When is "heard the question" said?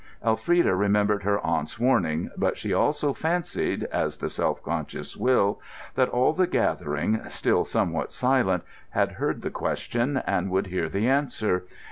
9.11-10.17